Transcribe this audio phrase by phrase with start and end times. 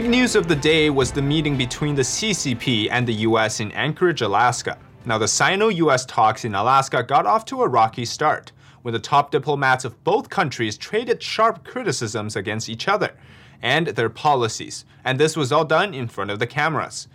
[0.00, 3.70] big news of the day was the meeting between the CCP and the US in
[3.70, 4.76] Anchorage, Alaska.
[5.06, 8.50] Now, the Sino US talks in Alaska got off to a rocky start
[8.82, 13.14] when the top diplomats of both countries traded sharp criticisms against each other
[13.62, 17.06] and their policies, and this was all done in front of the cameras.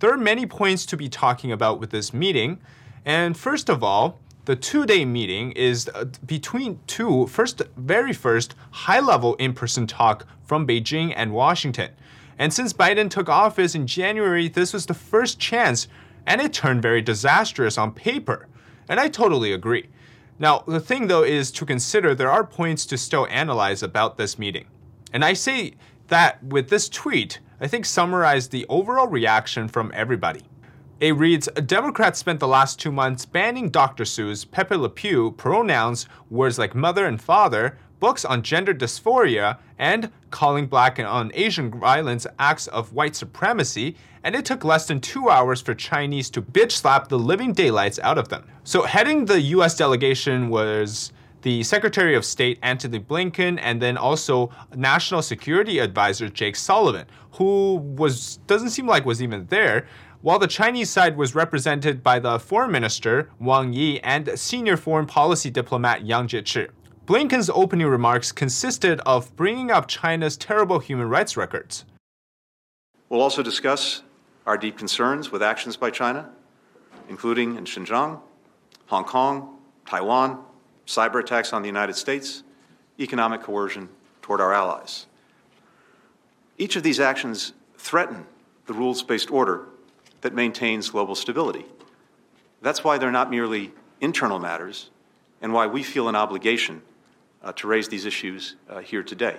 [0.00, 2.58] There are many points to be talking about with this meeting,
[3.04, 9.36] and first of all, the two-day meeting is uh, between two first very first high-level
[9.36, 11.90] in-person talk from Beijing and Washington.
[12.38, 15.88] And since Biden took office in January, this was the first chance
[16.26, 18.48] and it turned very disastrous on paper.
[18.88, 19.88] And I totally agree.
[20.38, 24.38] Now, the thing though is to consider there are points to still analyze about this
[24.38, 24.66] meeting.
[25.12, 25.74] And I say
[26.08, 30.42] that with this tweet, I think summarized the overall reaction from everybody.
[31.00, 34.04] It reads Democrats spent the last two months banning Dr.
[34.04, 40.10] Seuss, Pepe Le Pew, pronouns, words like mother and father, books on gender dysphoria, and
[40.30, 45.00] calling black and on Asian violence acts of white supremacy, and it took less than
[45.00, 48.44] two hours for Chinese to bitch slap the living daylights out of them.
[48.64, 54.50] So, heading the US delegation was the Secretary of State Antony Blinken, and then also
[54.74, 59.86] National Security Advisor Jake Sullivan, who was doesn't seem like was even there.
[60.22, 65.04] While the Chinese side was represented by the Foreign Minister Wang Yi and senior foreign
[65.04, 66.70] policy diplomat Yang Jiechi.
[67.06, 71.84] Blinken's opening remarks consisted of bringing up China's terrible human rights records.
[73.10, 74.00] We'll also discuss
[74.46, 76.30] our deep concerns with actions by China,
[77.10, 78.20] including in Xinjiang,
[78.86, 80.44] Hong Kong, Taiwan,
[80.86, 82.42] cyber attacks on the United States,
[82.98, 83.90] economic coercion
[84.22, 85.04] toward our allies.
[86.56, 88.24] Each of these actions threaten
[88.64, 89.66] the rules based order
[90.22, 91.66] that maintains global stability.
[92.62, 94.88] That's why they're not merely internal matters
[95.42, 96.80] and why we feel an obligation
[97.44, 99.38] uh, to raise these issues uh, here today.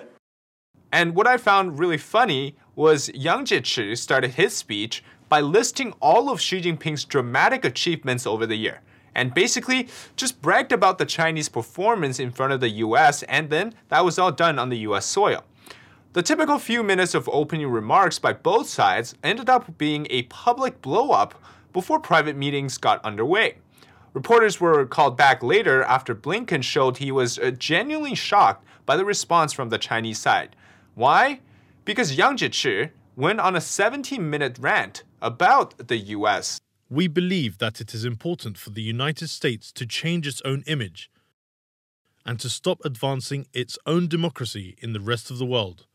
[0.92, 6.30] And what I found really funny was Yang Jiechi started his speech by listing all
[6.30, 8.82] of Xi Jinping's dramatic achievements over the year
[9.16, 13.74] and basically just bragged about the Chinese performance in front of the US, and then
[13.88, 15.44] that was all done on the US soil.
[16.14, 20.82] The typical few minutes of opening remarks by both sides ended up being a public
[20.82, 21.32] blowup
[21.74, 23.58] before private meetings got underway.
[24.16, 29.04] Reporters were called back later after Blinken showed he was uh, genuinely shocked by the
[29.04, 30.56] response from the Chinese side.
[30.94, 31.42] Why?
[31.84, 36.62] Because Yang Jiechi went on a 17 minute rant about the US.
[36.90, 41.12] We believe that it is important for the United States to change its own image
[42.26, 45.88] and to stop advancing its own democracy in the rest of the world.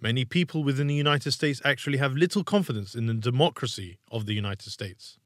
[0.00, 4.34] Many people within the United States actually have little confidence in the democracy of the
[4.34, 5.18] United States.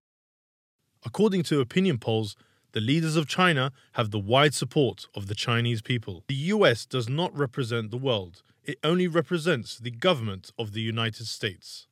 [1.04, 2.34] According to opinion polls,
[2.72, 6.24] the leaders of China have the wide support of the Chinese people.
[6.28, 11.26] The US does not represent the world, it only represents the government of the United
[11.26, 11.86] States.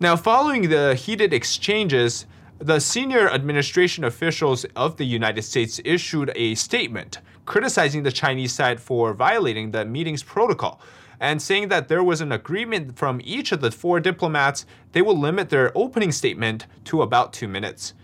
[0.00, 2.26] Now, following the heated exchanges,
[2.60, 8.78] the senior administration officials of the United States issued a statement criticizing the Chinese side
[8.80, 10.80] for violating the meeting's protocol
[11.20, 15.18] and saying that there was an agreement from each of the four diplomats they will
[15.18, 17.94] limit their opening statement to about two minutes.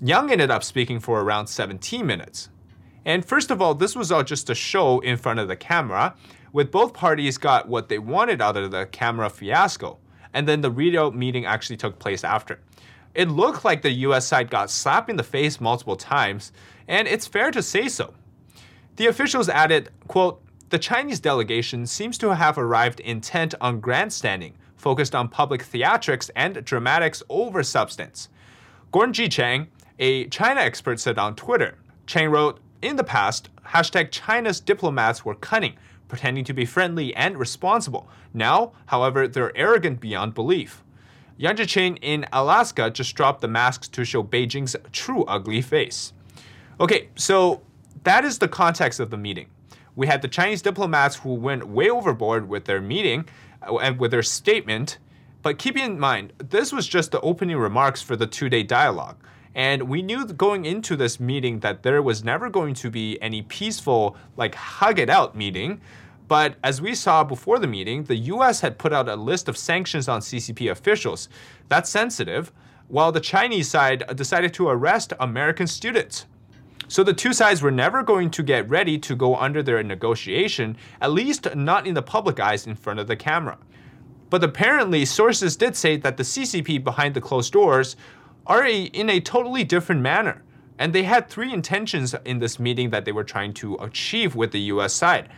[0.00, 2.50] Yang ended up speaking for around 17 minutes.
[3.04, 6.14] And first of all, this was all just a show in front of the camera,
[6.52, 9.98] with both parties got what they wanted out of the camera fiasco.
[10.32, 12.60] And then the real meeting actually took place after.
[13.14, 16.52] It looked like the US side got slapped in the face multiple times,
[16.86, 18.14] and it's fair to say so.
[18.96, 25.14] The officials added, quote, the Chinese delegation seems to have arrived intent on grandstanding, focused
[25.14, 28.28] on public theatrics and dramatics over substance.
[28.92, 29.28] Gordon G.
[29.28, 29.68] Chang,
[29.98, 31.78] a China expert, said on Twitter.
[32.06, 35.74] Chang wrote, In the past, hashtag China's diplomats were cunning,
[36.06, 38.06] pretending to be friendly and responsible.
[38.34, 40.84] Now, however, they're arrogant beyond belief.
[41.38, 46.12] Yang Jiechi in Alaska just dropped the masks to show Beijing's true ugly face.
[46.78, 47.62] Okay, so
[48.04, 49.46] that is the context of the meeting
[49.98, 53.28] we had the Chinese diplomats who went way overboard with their meeting
[53.68, 54.98] uh, and with their statement.
[55.42, 59.16] But keep in mind, this was just the opening remarks for the two day dialogue.
[59.56, 63.42] And we knew going into this meeting that there was never going to be any
[63.42, 65.80] peaceful, like, hug it out meeting.
[66.28, 69.58] But as we saw before the meeting, the US had put out a list of
[69.58, 71.28] sanctions on CCP officials.
[71.68, 72.52] That's sensitive,
[72.86, 76.26] while the Chinese side decided to arrest American students.
[76.88, 80.76] So the two sides were never going to get ready to go under their negotiation,
[81.02, 83.58] at least not in the public eyes in front of the camera.
[84.30, 87.96] But apparently, sources did say that the CCP behind the closed doors
[88.46, 90.42] are a, in a totally different manner.
[90.78, 94.52] And they had three intentions in this meeting that they were trying to achieve with
[94.52, 95.28] the US side.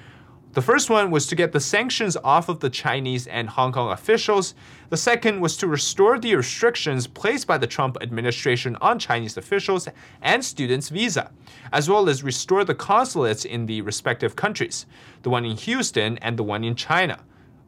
[0.52, 3.92] The first one was to get the sanctions off of the Chinese and Hong Kong
[3.92, 4.54] officials.
[4.88, 9.86] The second was to restore the restrictions placed by the Trump administration on Chinese officials
[10.20, 11.30] and students' visa,
[11.72, 14.86] as well as restore the consulates in the respective countries,
[15.22, 17.20] the one in Houston and the one in China.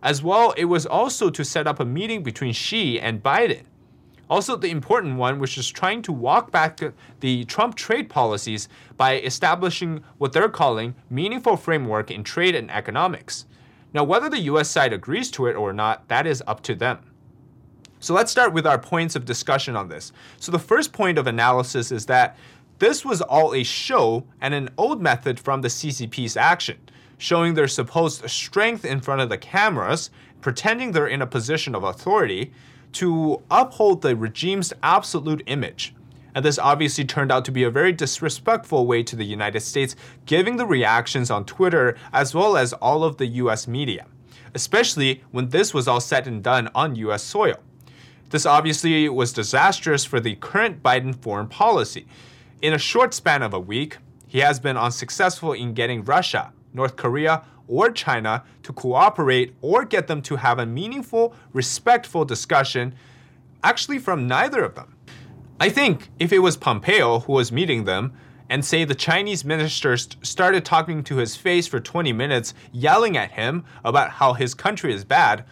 [0.03, 3.63] As well, it was also to set up a meeting between Xi and Biden.
[4.33, 6.81] Also, the important one, which is trying to walk back
[7.21, 13.45] the Trump trade policies by establishing what they're calling meaningful framework in trade and economics.
[13.93, 17.01] Now, whether the US side agrees to it or not, that is up to them.
[18.01, 20.13] So let's start with our points of discussion on this.
[20.39, 22.39] So the first point of analysis is that
[22.79, 26.79] this was all a show and an old method from the CCP's action,
[27.19, 30.09] showing their supposed strength in front of the cameras,
[30.41, 32.51] pretending they're in a position of authority,
[32.93, 35.95] to uphold the regime's absolute image.
[36.35, 39.95] And this obviously turned out to be a very disrespectful way to the United States,
[40.25, 44.07] giving the reactions on Twitter as well as all of the US media,
[44.55, 47.57] especially when this was all said and done on US soil.
[48.31, 52.07] This obviously was disastrous for the current Biden foreign policy.
[52.63, 56.97] In a short span of a week, he has been unsuccessful in getting Russia, North
[56.97, 62.95] Korea, or China to cooperate or get them to have a meaningful, respectful discussion,
[63.65, 64.95] actually, from neither of them.
[65.59, 68.13] I think if it was Pompeo who was meeting them,
[68.51, 73.17] and say the Chinese minister st- started talking to his face for 20 minutes, yelling
[73.17, 75.47] at him about how his country is bad,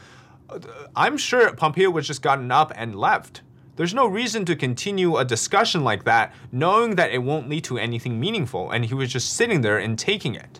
[0.50, 0.58] uh,
[0.94, 3.40] I'm sure Pompeo would just gotten up and left.
[3.76, 7.78] There's no reason to continue a discussion like that, knowing that it won't lead to
[7.78, 10.59] anything meaningful, and he was just sitting there and taking it.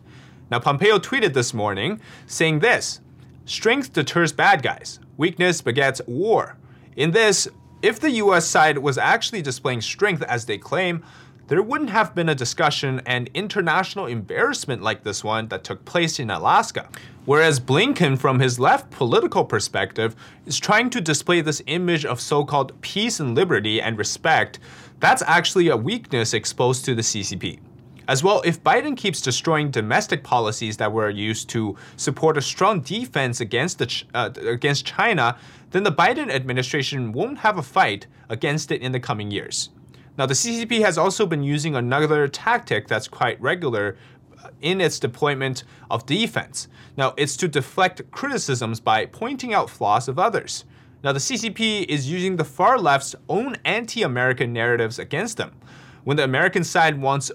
[0.50, 3.00] Now, Pompeo tweeted this morning saying this
[3.44, 6.56] Strength deters bad guys, weakness begets war.
[6.97, 7.49] In this,
[7.82, 11.05] if the US side was actually displaying strength as they claim,
[11.47, 16.20] there wouldn't have been a discussion and international embarrassment like this one that took place
[16.20, 16.88] in Alaska.
[17.25, 20.14] Whereas Blinken, from his left political perspective,
[20.47, 24.61] is trying to display this image of so called peace and liberty and respect,
[25.00, 27.58] that's actually a weakness exposed to the CCP.
[28.11, 32.81] As well, if Biden keeps destroying domestic policies that were used to support a strong
[32.81, 35.39] defense against, the, uh, against China,
[35.71, 39.71] then the Biden administration won't have a fight against it in the coming years.
[40.19, 43.97] Now, the CCP has also been using another tactic that's quite regular
[44.43, 46.67] uh, in its deployment of defense.
[46.97, 50.65] Now, it's to deflect criticisms by pointing out flaws of others.
[51.05, 55.53] Now, the CCP is using the far left's own anti American narratives against them.
[56.03, 57.31] When the American side wants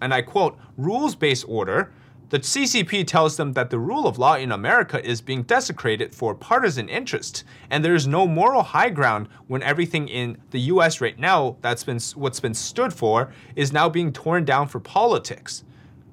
[0.00, 1.92] and I quote, rules based order,
[2.28, 6.34] the CCP tells them that the rule of law in America is being desecrated for
[6.34, 11.16] partisan interest, and there is no moral high ground when everything in the US right
[11.18, 15.62] now that's been what's been stood for is now being torn down for politics.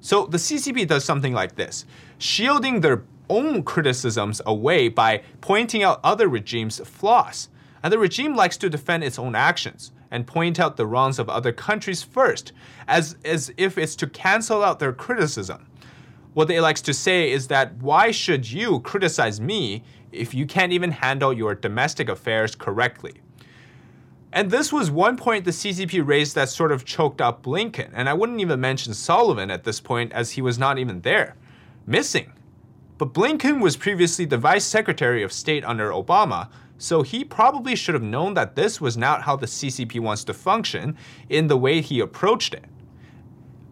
[0.00, 1.84] So the CCP does something like this,
[2.18, 7.48] shielding their own criticisms away by pointing out other regimes' flaws.
[7.82, 11.28] And the regime likes to defend its own actions and point out the wrongs of
[11.28, 12.52] other countries first,
[12.86, 15.66] as, as if it's to cancel out their criticism.
[16.34, 19.82] What they likes to say is that why should you criticize me
[20.12, 23.14] if you can't even handle your domestic affairs correctly?
[24.32, 28.08] And this was one point the CCP raised that sort of choked up Blinken, and
[28.08, 31.34] I wouldn't even mention Sullivan at this point as he was not even there.
[31.88, 32.32] Missing.
[32.98, 37.94] But Blinken was previously the Vice Secretary of State under Obama, so he probably should
[37.94, 40.96] have known that this was not how the CCP wants to function
[41.28, 42.64] in the way he approached it.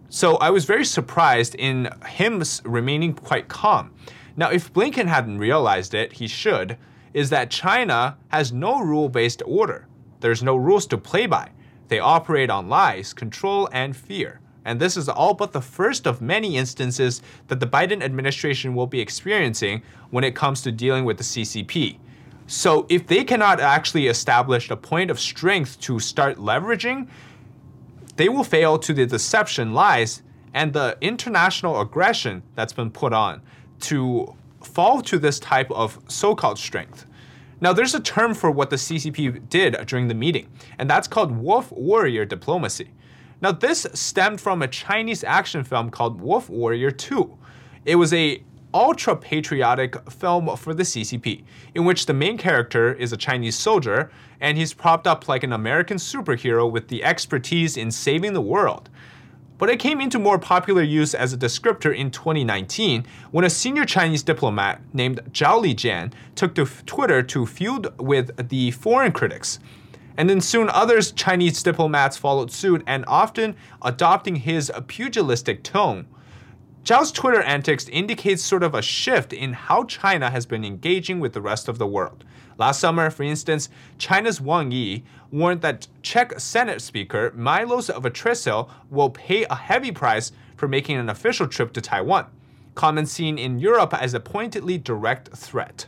[0.08, 3.94] So I was very surprised in him remaining quite calm.
[4.36, 6.76] Now, if Blinken hadn't realized it, he should,
[7.14, 9.88] is that China has no rule based order.
[10.20, 11.50] There's no rules to play by.
[11.88, 14.40] They operate on lies, control, and fear.
[14.64, 18.86] And this is all but the first of many instances that the Biden administration will
[18.86, 21.98] be experiencing when it comes to dealing with the CCP.
[22.52, 27.08] So if they cannot actually establish a point of strength to start leveraging,
[28.16, 33.40] they will fail to the deception, lies, and the international aggression that's been put on
[33.80, 37.06] to fall to this type of so called strength.
[37.62, 41.34] Now, there's a term for what the CCP did during the meeting, and that's called
[41.34, 42.90] wolf warrior diplomacy.
[43.40, 47.38] Now, this stemmed from a Chinese action film called Wolf Warrior 2.
[47.86, 53.12] It was a ultra patriotic film for the CCP, in which the main character is
[53.12, 54.10] a Chinese soldier
[54.40, 58.90] and he's propped up like an American superhero with the expertise in saving the world.
[59.58, 63.84] But it came into more popular use as a descriptor in 2019 when a senior
[63.84, 69.60] Chinese diplomat named Zhao Lijian took to Twitter to feud with the foreign critics.
[70.16, 76.06] And then soon others Chinese diplomats followed suit and often adopting his pugilistic tone
[76.84, 81.32] Zhao's Twitter antics indicates sort of a shift in how China has been engaging with
[81.32, 82.24] the rest of the world.
[82.58, 89.10] Last summer, for instance, China's Wang Yi warned that Czech Senate Speaker Milos Vystrčil will
[89.10, 92.26] pay a heavy price for making an official trip to Taiwan,
[92.74, 95.86] comments seen in Europe as a pointedly direct threat.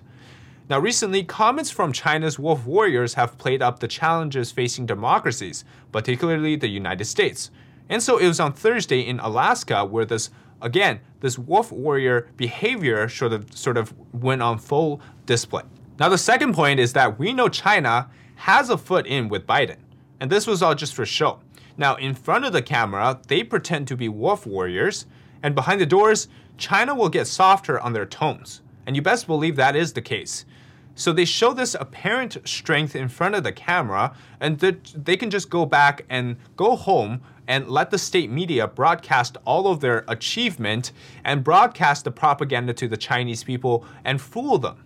[0.70, 6.54] Now, recently, comments from China's wolf warriors have played up the challenges facing democracies, particularly
[6.54, 7.50] the United States.
[7.88, 10.30] And so it was on Thursday in Alaska where this
[10.64, 15.62] again, this wolf warrior behavior sort of sort of went on full display.
[16.00, 19.76] Now the second point is that we know China has a foot in with Biden,
[20.18, 21.40] and this was all just for show.
[21.76, 25.06] Now in front of the camera, they pretend to be wolf warriors,
[25.42, 28.62] and behind the doors, China will get softer on their tones.
[28.86, 30.44] And you best believe that is the case.
[30.94, 35.50] So they show this apparent strength in front of the camera, and they can just
[35.50, 40.92] go back and go home and let the state media broadcast all of their achievement
[41.24, 44.84] and broadcast the propaganda to the Chinese people and fool them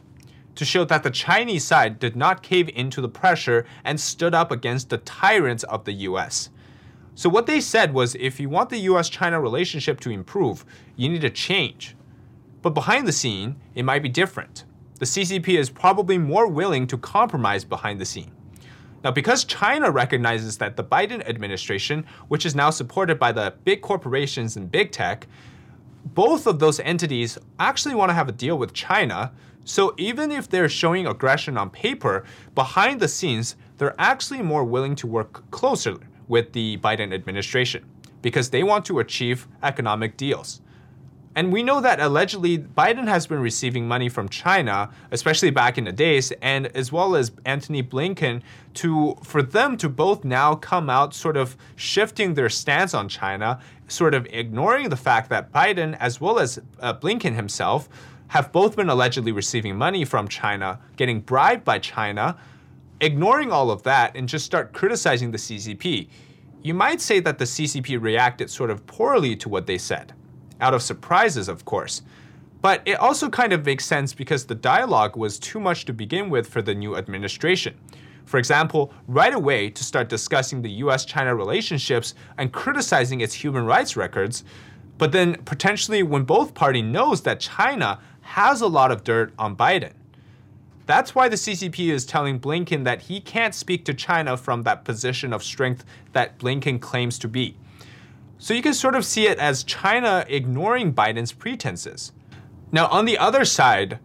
[0.54, 4.50] to show that the Chinese side did not cave into the pressure and stood up
[4.50, 6.50] against the tyrants of the US.
[7.14, 10.64] So, what they said was if you want the US China relationship to improve,
[10.96, 11.94] you need to change.
[12.60, 14.64] But behind the scene, it might be different.
[14.98, 18.32] The CCP is probably more willing to compromise behind the scene.
[19.04, 23.80] Now, because China recognizes that the Biden administration, which is now supported by the big
[23.80, 25.28] corporations and big tech,
[26.04, 29.32] both of those entities actually want to have a deal with China.
[29.64, 32.24] So even if they're showing aggression on paper,
[32.56, 37.84] behind the scenes, they're actually more willing to work closer with the Biden administration
[38.20, 40.60] because they want to achieve economic deals.
[41.34, 45.84] And we know that allegedly Biden has been receiving money from China, especially back in
[45.84, 48.42] the days, and as well as Antony Blinken,
[48.74, 53.60] to for them to both now come out sort of shifting their stance on China,
[53.88, 57.88] sort of ignoring the fact that Biden as well as uh, Blinken himself
[58.28, 62.36] have both been allegedly receiving money from China, getting bribed by China,
[63.00, 66.08] ignoring all of that and just start criticizing the CCP.
[66.62, 70.12] You might say that the CCP reacted sort of poorly to what they said
[70.60, 72.02] out of surprises, of course.
[72.60, 76.28] But it also kind of makes sense because the dialogue was too much to begin
[76.28, 77.76] with for the new administration.
[78.24, 83.64] For example, right away to start discussing the US China relationships and criticizing its human
[83.64, 84.44] rights records,
[84.98, 89.56] but then potentially when both parties knows that China has a lot of dirt on
[89.56, 89.92] Biden.
[90.84, 94.84] That's why the CCP is telling Blinken that he can't speak to China from that
[94.84, 97.56] position of strength that Blinken claims to be.
[98.38, 102.12] So you can sort of see it as China ignoring Biden's pretenses.
[102.70, 103.98] Now, on the other side,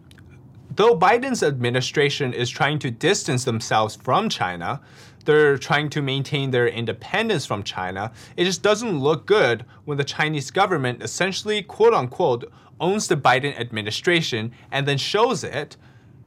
[0.74, 4.80] though Biden's administration is trying to distance themselves from China,
[5.24, 10.04] they're trying to maintain their independence from China, it just doesn't look good when the
[10.04, 12.50] Chinese government essentially, quote unquote,
[12.80, 15.76] owns the Biden administration and then shows it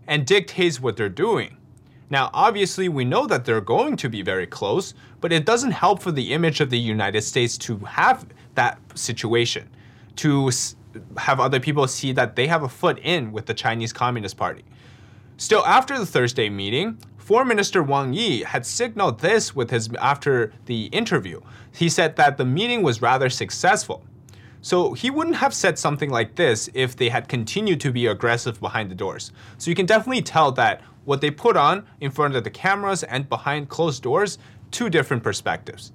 [0.07, 1.57] and dictates what they're doing.
[2.09, 6.01] Now, obviously, we know that they're going to be very close, but it doesn't help
[6.01, 9.69] for the image of the United States to have that situation,
[10.17, 10.49] to
[11.17, 14.63] have other people see that they have a foot in with the Chinese Communist Party.
[15.35, 20.53] Still, after the Thursday meeting, Foreign Minister Wang Yi had signaled this with his after
[20.65, 21.41] the interview.
[21.75, 24.01] He said that the meeting was rather successful.
[24.61, 28.59] So he wouldn't have said something like this if they had continued to be aggressive
[28.59, 29.31] behind the doors.
[29.57, 33.03] So you can definitely tell that what they put on in front of the cameras
[33.03, 34.37] and behind closed doors,
[34.71, 35.93] two different perspectives.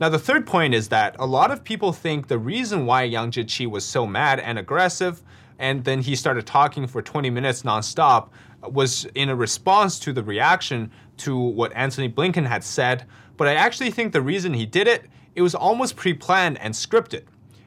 [0.00, 3.30] Now, the third point is that a lot of people think the reason why Yang
[3.30, 5.22] Jiechi was so mad and aggressive,
[5.58, 8.28] and then he started talking for 20 minutes nonstop,
[8.62, 13.06] was in a response to the reaction to what Antony Blinken had said.
[13.36, 16.74] But I actually think the reason he did it, it was almost pre planned and
[16.74, 17.22] scripted.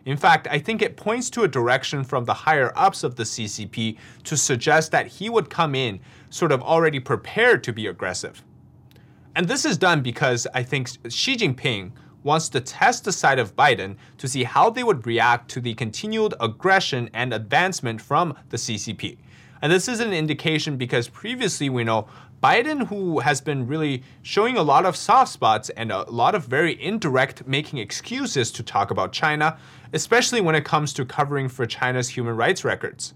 [0.07, 3.23] In fact, I think it points to a direction from the higher ups of the
[3.23, 5.99] CCP to suggest that he would come in
[6.29, 8.41] sort of already prepared to be aggressive.
[9.35, 11.91] And this is done because I think Xi Jinping
[12.23, 15.73] wants to test the side of Biden to see how they would react to the
[15.73, 19.17] continued aggression and advancement from the CCP.
[19.61, 22.07] And this is an indication because previously we know
[22.41, 26.45] Biden, who has been really showing a lot of soft spots and a lot of
[26.45, 29.57] very indirect making excuses to talk about China,
[29.91, 33.15] especially when it comes to covering for China's human rights records.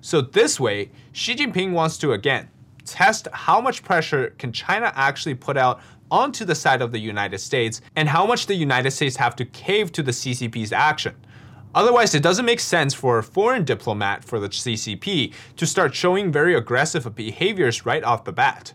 [0.00, 2.48] So this way, Xi Jinping wants to again
[2.84, 7.38] test how much pressure can China actually put out onto the side of the United
[7.38, 11.14] States and how much the United States have to cave to the CCP's action.
[11.74, 16.32] Otherwise, it doesn't make sense for a foreign diplomat for the CCP to start showing
[16.32, 18.72] very aggressive behaviors right off the bat.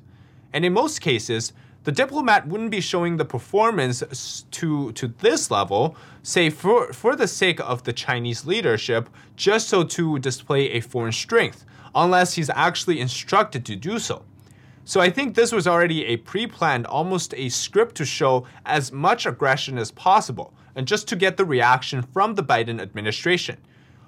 [0.53, 1.51] And in most cases,
[1.83, 7.27] the diplomat wouldn't be showing the performance to to this level, say for for the
[7.27, 12.99] sake of the Chinese leadership, just so to display a foreign strength, unless he's actually
[12.99, 14.23] instructed to do so.
[14.85, 19.25] So I think this was already a pre-planned, almost a script to show as much
[19.25, 23.58] aggression as possible, and just to get the reaction from the Biden administration.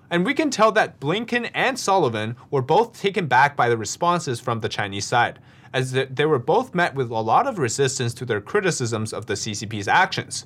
[0.09, 4.39] And we can tell that Blinken and Sullivan were both taken back by the responses
[4.39, 5.39] from the Chinese side,
[5.73, 9.33] as they were both met with a lot of resistance to their criticisms of the
[9.33, 10.45] CCP's actions.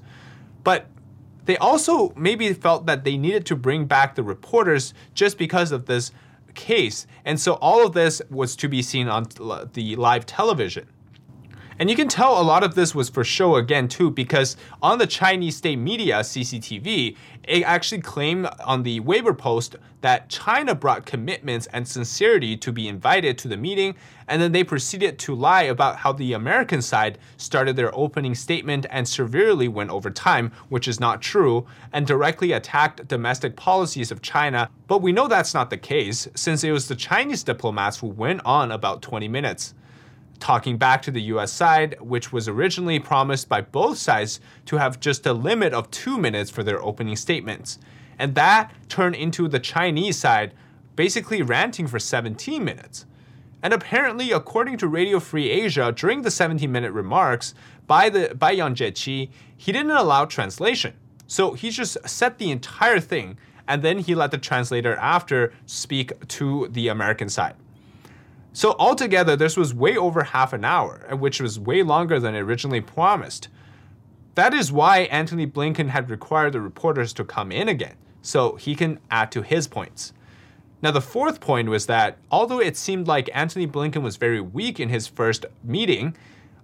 [0.63, 0.88] But
[1.46, 5.86] they also maybe felt that they needed to bring back the reporters just because of
[5.86, 6.12] this
[6.54, 7.08] case.
[7.25, 10.88] And so all of this was to be seen on uh, the live television.
[11.80, 14.98] And you can tell a lot of this was for show again, too, because on
[14.98, 21.06] the Chinese state media, CCTV, it actually claimed on the Weibo post that China brought
[21.06, 23.96] commitments and sincerity to be invited to the meeting,
[24.28, 28.86] and then they proceeded to lie about how the American side started their opening statement
[28.90, 34.22] and severely went over time, which is not true, and directly attacked domestic policies of
[34.22, 34.70] China.
[34.88, 38.42] But we know that's not the case, since it was the Chinese diplomats who went
[38.46, 39.74] on about 20 minutes
[40.41, 45.00] talking back to the US side, which was originally promised by both sides to have
[45.00, 47.79] just a limit of two minutes for their opening statements.
[48.19, 50.53] And that turned into the Chinese side
[50.95, 53.05] basically ranting for 17 minutes.
[53.63, 57.53] And apparently, according to Radio Free Asia, during the 17 minute remarks
[57.88, 60.93] by, the, by Yang Jiechi, he didn't allow translation.
[61.27, 66.27] So he just said the entire thing, and then he let the translator after speak
[66.29, 67.55] to the American side.
[68.53, 72.81] So altogether, this was way over half an hour, which was way longer than originally
[72.81, 73.48] promised.
[74.36, 78.75] That is why Antony Blinken had required the reporters to come in again, so he
[78.75, 80.12] can add to his points.
[80.81, 84.79] Now, the fourth point was that although it seemed like Antony Blinken was very weak
[84.79, 86.17] in his first meeting,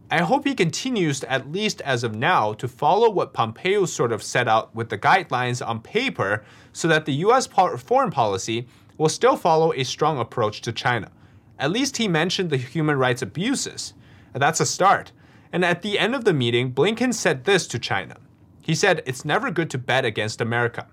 [0.09, 4.23] I hope he continues, at least as of now, to follow what Pompeo sort of
[4.23, 9.35] set out with the guidelines on paper so that the US foreign policy will still
[9.35, 11.11] follow a strong approach to China.
[11.59, 13.93] At least he mentioned the human rights abuses.
[14.33, 15.11] That's a start.
[15.51, 18.17] And at the end of the meeting, Blinken said this to China.
[18.61, 20.87] He said, It's never good to bet against America.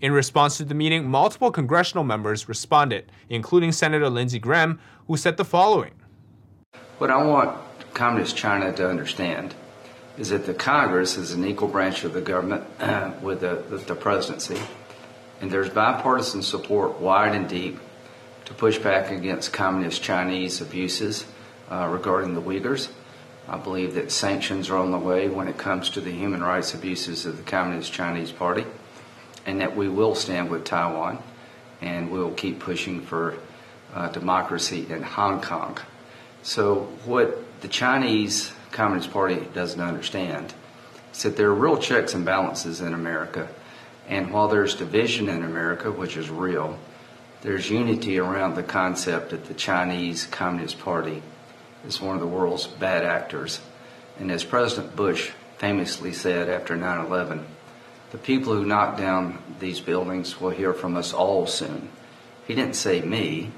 [0.00, 5.36] In response to the meeting, multiple congressional members responded, including Senator Lindsey Graham, who said
[5.36, 5.92] the following
[6.98, 7.56] What I want
[7.94, 9.54] Communist China to understand
[10.18, 12.64] is that the Congress is an equal branch of the government
[13.22, 14.58] with the, the presidency,
[15.40, 17.78] and there's bipartisan support wide and deep
[18.52, 21.24] to push back against communist Chinese abuses
[21.70, 22.90] uh, regarding the Uyghurs.
[23.48, 26.74] I believe that sanctions are on the way when it comes to the human rights
[26.74, 28.66] abuses of the Communist Chinese Party,
[29.46, 31.18] and that we will stand with Taiwan
[31.80, 33.38] and we will keep pushing for
[33.94, 35.78] uh, democracy in Hong Kong.
[36.42, 40.52] So, what the Chinese Communist Party doesn't understand
[41.12, 43.48] is that there are real checks and balances in America.
[44.08, 46.78] And while there's division in America, which is real,
[47.42, 51.22] there's unity around the concept that the Chinese Communist Party
[51.84, 53.60] is one of the world's bad actors.
[54.20, 57.44] And as President Bush famously said after 9 11,
[58.12, 61.88] the people who knocked down these buildings will hear from us all soon.
[62.46, 63.50] He didn't say me,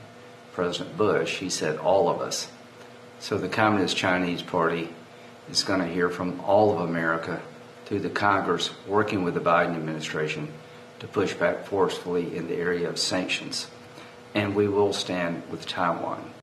[0.55, 2.51] President Bush, he said all of us.
[3.21, 4.89] So the Communist Chinese Party
[5.51, 7.43] is going to hear from all of America
[7.85, 10.49] through the Congress working with the Biden administration
[11.01, 13.67] to push back forcefully in the area of sanctions
[14.35, 16.35] and we will stand with Taiwan.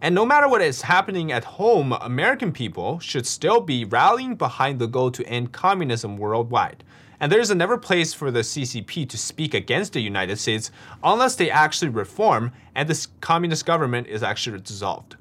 [0.00, 4.80] And no matter what is happening at home, American people should still be rallying behind
[4.80, 6.82] the goal to end communism worldwide.
[7.20, 10.72] And there is never place for the CCP to speak against the United States
[11.04, 15.14] unless they actually reform and this communist government is actually dissolved.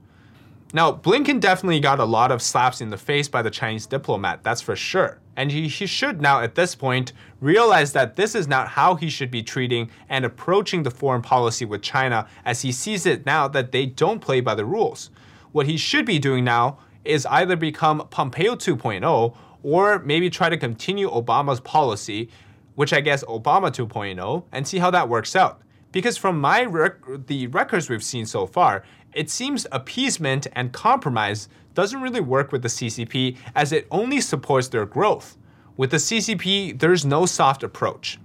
[0.74, 4.42] Now, Blinken definitely got a lot of slaps in the face by the Chinese diplomat,
[4.42, 5.20] that's for sure.
[5.36, 9.10] And he, he should now, at this point, realize that this is not how he
[9.10, 13.50] should be treating and approaching the foreign policy with China as he sees it now
[13.50, 15.10] that they don't play by the rules.
[15.52, 20.58] What he should be doing now is either become Pompeo 2.0 or maybe try to
[20.58, 22.30] continue Obama's policy,
[22.76, 25.62] which I guess Obama 2.0, and see how that works out.
[25.92, 31.50] Because from my rec- the records we've seen so far, it seems appeasement and compromise
[31.74, 35.38] doesn't really work with the CCP as it only supports their growth.
[35.78, 38.20] With the CCP, there's no soft approach.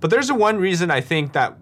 [0.00, 1.56] But there's one reason I think that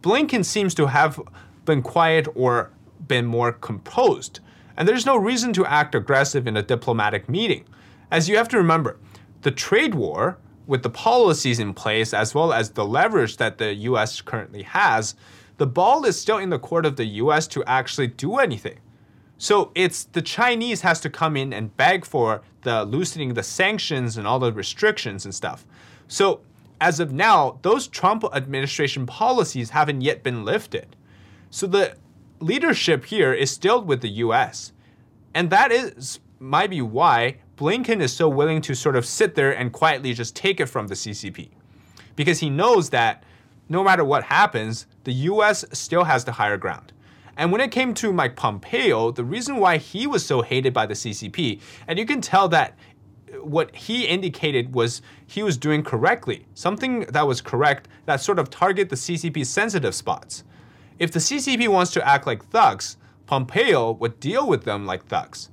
[0.00, 1.20] Blinken seems to have
[1.64, 2.70] been quiet or
[3.06, 4.40] been more composed.
[4.76, 7.64] And there's no reason to act aggressive in a diplomatic meeting.
[8.10, 8.98] As you have to remember,
[9.42, 13.72] the trade war, with the policies in place as well as the leverage that the
[13.74, 15.14] US currently has,
[15.58, 18.78] the ball is still in the court of the US to actually do anything.
[19.36, 24.16] So it's the Chinese has to come in and beg for the loosening the sanctions
[24.16, 25.66] and all the restrictions and stuff.
[26.08, 26.40] So
[26.80, 30.96] as of now, those Trump administration policies haven't yet been lifted.
[31.50, 31.96] So the
[32.40, 34.72] leadership here is still with the US.
[35.34, 39.50] And that is might be why Blinken is so willing to sort of sit there
[39.50, 41.50] and quietly just take it from the CCP.
[42.14, 43.24] Because he knows that
[43.68, 46.92] no matter what happens, the US still has the higher ground.
[47.36, 50.86] And when it came to Mike Pompeo, the reason why he was so hated by
[50.86, 52.76] the CCP, and you can tell that
[53.42, 58.50] what he indicated was he was doing correctly, something that was correct that sort of
[58.50, 60.44] target the CCP's sensitive spots.
[60.98, 65.50] If the CCP wants to act like thugs, Pompeo would deal with them like thugs.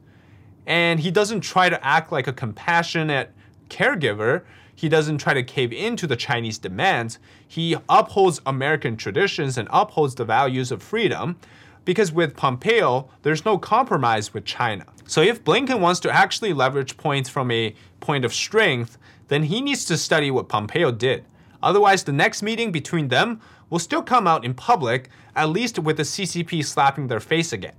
[0.65, 3.31] And he doesn't try to act like a compassionate
[3.69, 4.43] caregiver.
[4.75, 7.17] He doesn't try to cave into the Chinese demands.
[7.47, 11.37] He upholds American traditions and upholds the values of freedom
[11.85, 14.85] because with Pompeo, there's no compromise with China.
[15.05, 19.61] So if Blinken wants to actually leverage points from a point of strength, then he
[19.61, 21.23] needs to study what Pompeo did.
[21.63, 25.97] Otherwise, the next meeting between them will still come out in public, at least with
[25.97, 27.73] the CCP slapping their face again.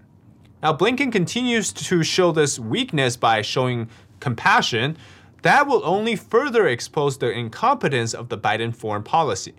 [0.63, 3.89] Now, Blinken continues to show this weakness by showing
[4.21, 4.97] compassion.
[5.43, 9.55] That will only further expose the incompetence of the Biden foreign policy.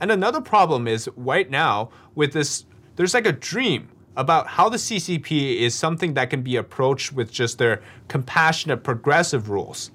[0.00, 2.64] And another problem is right now, with this,
[2.96, 7.30] there's like a dream about how the CCP is something that can be approached with
[7.30, 9.90] just their compassionate progressive rules.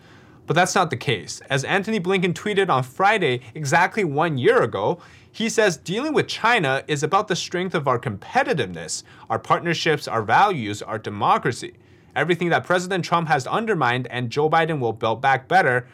[0.46, 1.42] But that's not the case.
[1.50, 5.00] As Antony Blinken tweeted on Friday, exactly one year ago,
[5.32, 10.22] he says dealing with China is about the strength of our competitiveness, our partnerships, our
[10.22, 11.74] values, our democracy.
[12.16, 15.88] Everything that President Trump has undermined and Joe Biden will build back better.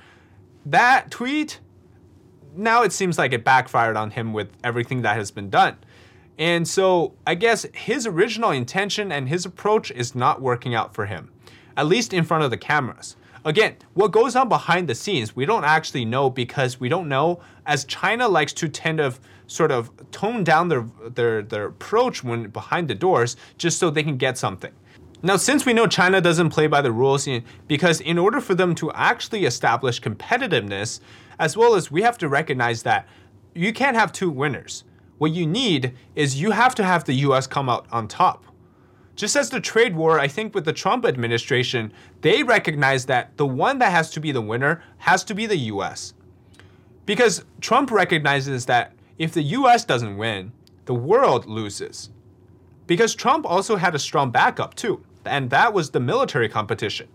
[0.66, 1.60] That tweet,
[2.56, 5.78] now it seems like it backfired on him with everything that has been done.
[6.38, 11.06] And so I guess his original intention and his approach is not working out for
[11.06, 11.32] him,
[11.76, 13.16] at least in front of the cameras.
[13.46, 17.40] Again, what goes on behind the scenes, we don't actually know because we don't know
[17.66, 19.14] as China likes to tend to
[19.48, 24.04] sort of tone down their, their, their approach when behind the doors just so they
[24.04, 24.74] can get something.
[25.24, 27.28] Now, since we know China doesn't play by the rules,
[27.68, 31.00] because in order for them to actually establish competitiveness,
[31.40, 33.08] as well as we have to recognize that
[33.56, 34.84] you can't have two winners.
[35.18, 38.46] What you need is you have to have the US come out on top.
[39.16, 43.48] Just as the trade war, I think with the Trump administration, they recognize that the
[43.48, 46.14] one that has to be the winner has to be the US.
[47.08, 50.52] Because Trump recognizes that if the US doesn't win,
[50.86, 52.12] the world loses.
[52.86, 57.08] Because Trump also had a strong backup too, and that was the military competition.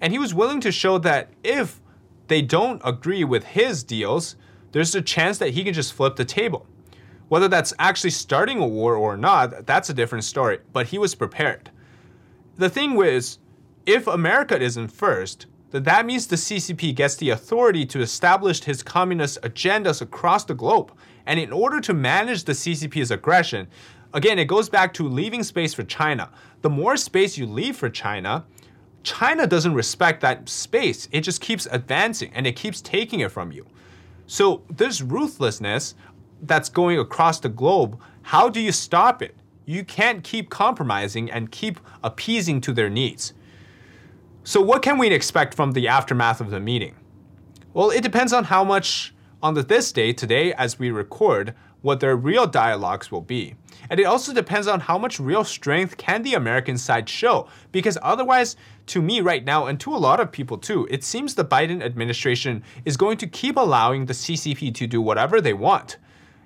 [0.00, 1.80] And he was willing to show that if
[2.28, 4.36] they don't agree with his deals,
[4.72, 6.66] there's a chance that he can just flip the table.
[7.28, 11.14] Whether that's actually starting a war or not, that's a different story, but he was
[11.14, 11.70] prepared.
[12.56, 13.38] The thing was,
[13.86, 18.82] if America isn't first, then that means the CCP gets the authority to establish his
[18.82, 20.92] communist agendas across the globe.
[21.26, 23.66] And in order to manage the CCP's aggression,
[24.14, 26.30] again, it goes back to leaving space for China.
[26.62, 28.46] The more space you leave for China,
[29.02, 31.08] China doesn't respect that space.
[31.12, 33.66] It just keeps advancing and it keeps taking it from you.
[34.26, 35.94] So this ruthlessness
[36.42, 39.36] that's going across the globe, how do you stop it?
[39.66, 43.34] You can't keep compromising and keep appeasing to their needs.
[44.46, 46.94] So, what can we expect from the aftermath of the meeting?
[47.72, 52.16] Well, it depends on how much, on this day, today, as we record, what their
[52.16, 53.54] real dialogues will be.
[53.90, 57.46] And it also depends on how much real strength can the American side show.
[57.72, 61.34] Because otherwise, to me right now, and to a lot of people too, it seems
[61.34, 65.98] the Biden administration is going to keep allowing the CCP to do whatever they want.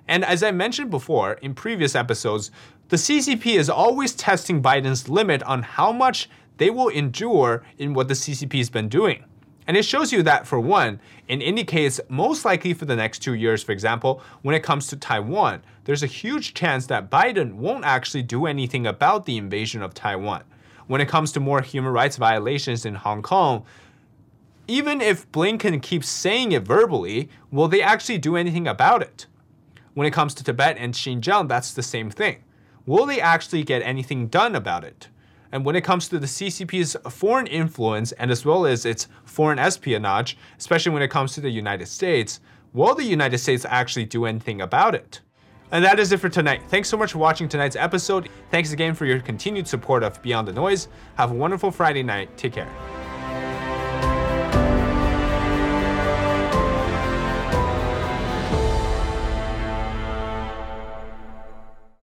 [0.09, 2.51] And as I mentioned before in previous episodes,
[2.89, 8.09] the CCP is always testing Biden's limit on how much they will endure in what
[8.09, 9.23] the CCP has been doing.
[9.69, 13.35] And it shows you that, for one, it indicates most likely for the next two
[13.35, 17.85] years, for example, when it comes to Taiwan, there's a huge chance that Biden won't
[17.85, 20.43] actually do anything about the invasion of Taiwan.
[20.87, 23.63] When it comes to more human rights violations in Hong Kong,
[24.67, 29.27] even if Blinken keeps saying it verbally, will they actually do anything about it?
[29.93, 32.43] When it comes to Tibet and Xinjiang, that's the same thing.
[32.87, 35.09] Will they actually get anything done about it?
[35.51, 39.59] And when it comes to the CCP's foreign influence and as well as its foreign
[39.59, 42.39] espionage, especially when it comes to the United States,
[42.73, 45.21] will the United States actually do anything about it?
[45.71, 46.63] And that is it for tonight.
[46.67, 48.29] Thanks so much for watching tonight's episode.
[48.49, 50.87] Thanks again for your continued support of Beyond the Noise.
[51.15, 52.35] Have a wonderful Friday night.
[52.37, 53.08] Take care.